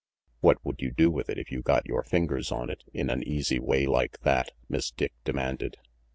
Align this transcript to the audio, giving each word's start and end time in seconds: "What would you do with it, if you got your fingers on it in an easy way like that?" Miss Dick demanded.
"What 0.39 0.57
would 0.65 0.81
you 0.81 0.89
do 0.89 1.11
with 1.11 1.29
it, 1.29 1.37
if 1.37 1.51
you 1.51 1.61
got 1.61 1.85
your 1.85 2.01
fingers 2.01 2.51
on 2.51 2.71
it 2.71 2.83
in 2.91 3.11
an 3.11 3.21
easy 3.21 3.59
way 3.59 3.85
like 3.85 4.19
that?" 4.21 4.49
Miss 4.67 4.89
Dick 4.89 5.13
demanded. 5.23 5.77